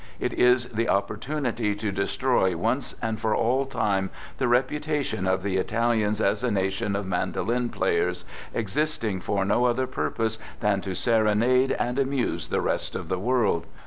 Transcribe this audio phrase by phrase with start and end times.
[0.19, 5.57] It is the opportunity to destroy once and for all time the reputation of the
[5.57, 11.73] Italians as a nation of mandolin players, existing for no other purpose than to serenade
[11.73, 13.67] and amuse the rest of the world.